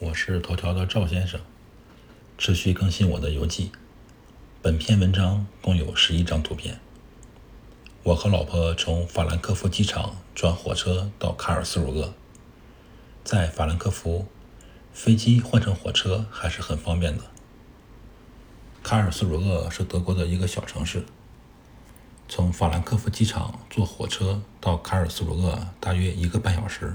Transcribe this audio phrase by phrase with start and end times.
[0.00, 1.40] 我是头条的赵先生，
[2.38, 3.72] 持续更新我的游记。
[4.62, 6.78] 本篇文章共有十一张图片。
[8.04, 12.14] 我和老婆从法兰克福机场转火车到卡尔斯鲁厄。
[13.24, 14.28] 在法兰克福，
[14.92, 17.24] 飞机换成火车还是很方便的。
[18.84, 21.04] 卡尔斯鲁厄是德国的一个小城市。
[22.28, 26.94] 从法兰克福机场坐火车到卡尔斯鲁厄大约一个半小时。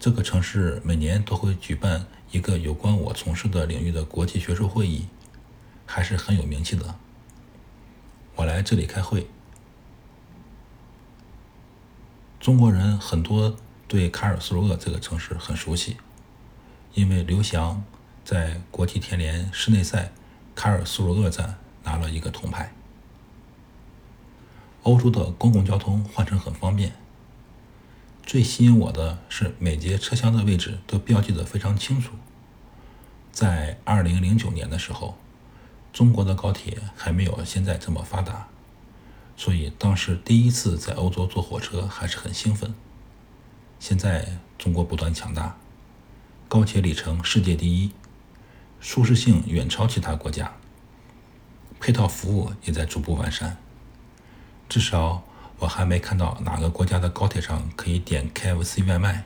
[0.00, 5.06] 这个城市每年都会举办一个有关我从事的领域的国际学术会议，
[5.84, 6.94] 还是很有名气的。
[8.34, 9.26] 我来这里开会，
[12.40, 13.54] 中国人很多
[13.86, 15.98] 对卡尔斯鲁厄这个城市很熟悉，
[16.94, 17.84] 因为刘翔
[18.24, 20.12] 在国际田联室内赛
[20.54, 22.72] 卡尔斯鲁厄站拿了一个铜牌。
[24.84, 26.94] 欧洲的公共交通换乘很方便。
[28.22, 32.12] 最吸引我的是每节车厢的位置都标记得非常清楚。
[33.32, 35.16] 在二零零九年的时候，
[35.92, 38.46] 中国的高铁还没有现在这么发达，
[39.36, 42.72] 所以当时第一次在欧洲坐火车还是很兴奋。
[43.80, 45.56] 现在中国不断强大，
[46.48, 47.90] 高铁里程世界第一，
[48.78, 50.52] 舒适性远超其他国家，
[51.80, 53.56] 配套服务也在逐步完善，
[54.68, 55.24] 至少。
[55.60, 59.24] 我还没看到哪个国家的高铁上可以点 KFC 外卖。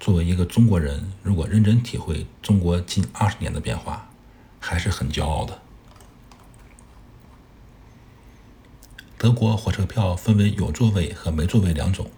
[0.00, 4.08] 作为一个中国人，如果认真体会中国近二十年的变化，
[4.58, 5.62] 还是很骄傲的。
[9.16, 12.10] 德国火车票分为有座位和没座位两种，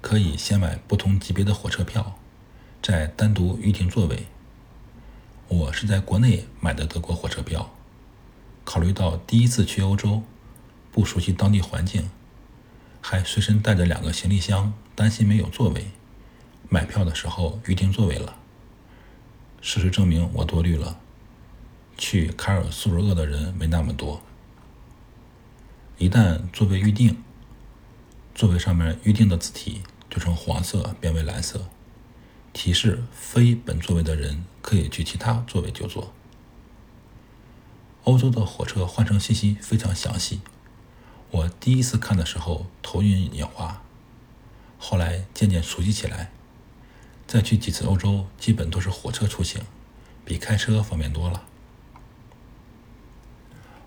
[0.00, 2.18] 可以先买不同级别的火车票，
[2.82, 4.26] 再单独预订座位。
[5.46, 7.70] 我是在国内买的德国火车票，
[8.64, 10.24] 考虑到第一次去欧洲。
[10.94, 12.08] 不熟悉当地环境，
[13.00, 15.88] 还随身带着两个行李箱，担心没有座位。
[16.68, 18.36] 买票的时候预定座位了。
[19.60, 21.00] 事实证明我多虑了，
[21.98, 24.22] 去卡尔苏鲁厄的人没那么多。
[25.98, 27.20] 一旦座位预定，
[28.32, 31.66] 座位上面预定的字体就从黄色变为蓝色，
[32.52, 36.12] 提示非本座位的人可以去其他座位就坐。
[38.04, 40.38] 欧洲的火车换乘信息非常详细。
[41.34, 43.82] 我第一次看的时候头晕眼花，
[44.78, 46.30] 后来渐渐熟悉起来。
[47.26, 49.60] 再去几次欧洲，基本都是火车出行，
[50.24, 51.42] 比开车方便多了。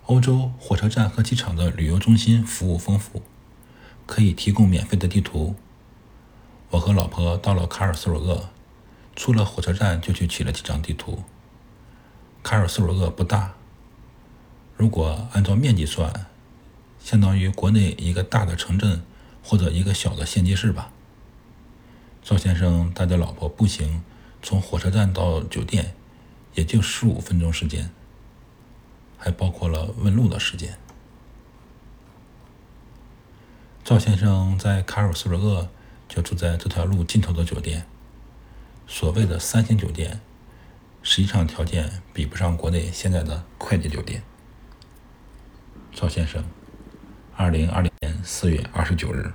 [0.04, 3.22] 欧洲火车站和机场的旅游中心服务丰富，
[4.04, 5.56] 可以提供免费的地图。
[6.68, 8.50] 我和老婆到了卡尔斯鲁厄，
[9.16, 11.22] 出了火车站就去取了几张地图。
[12.42, 13.54] 卡尔斯鲁厄不大，
[14.76, 16.26] 如果按照面积算。
[17.08, 19.02] 相当于国内一个大的城镇
[19.42, 20.92] 或者一个小的县级市吧。
[22.22, 24.02] 赵先生带着老婆步行
[24.42, 25.94] 从火车站到酒店，
[26.52, 27.88] 也就十五分钟时间，
[29.16, 30.76] 还包括了问路的时间。
[33.82, 35.70] 赵先生在卡尔斯鲁厄
[36.10, 37.86] 就住在这条路尽头的酒店，
[38.86, 40.20] 所谓的三星酒店，
[41.02, 44.22] 实际上条件比不上国内现在的快捷酒店。
[45.94, 46.44] 赵先生。
[47.38, 49.30] 二零二零年四月二十九日。